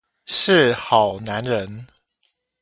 [0.25, 1.85] 是好男人